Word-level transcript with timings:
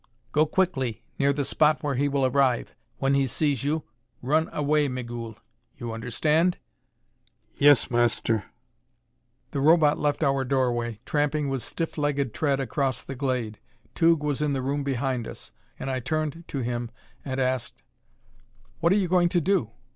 "Go 0.31 0.47
quickly, 0.47 1.03
near 1.19 1.31
the 1.31 1.45
spot 1.45 1.83
where 1.83 1.93
he 1.93 2.07
will 2.09 2.25
arrive. 2.25 2.73
When 2.97 3.13
he 3.13 3.27
sees 3.27 3.63
you, 3.63 3.83
run 4.23 4.49
away, 4.51 4.87
Migul. 4.87 5.37
You 5.77 5.93
understand?" 5.93 6.57
"Yes, 7.55 7.91
Master." 7.91 8.45
The 9.51 9.59
Robot 9.61 9.99
left 9.99 10.23
our 10.23 10.43
doorway, 10.43 10.99
tramping 11.05 11.49
with 11.49 11.61
stiff 11.61 11.99
legged 11.99 12.33
tread 12.33 12.59
across 12.59 13.03
the 13.03 13.13
glade. 13.15 13.59
Tugh 13.93 14.23
was 14.23 14.41
in 14.41 14.53
the 14.53 14.63
room 14.63 14.83
behind 14.83 15.27
us, 15.27 15.51
and 15.77 15.87
I 15.87 15.99
turned 15.99 16.45
to 16.47 16.61
him 16.61 16.89
and 17.23 17.39
asked: 17.39 17.83
"What 18.79 18.91
are 18.93 18.97
you 18.97 19.07
going 19.07 19.29
to 19.29 19.39
do?" 19.39 19.69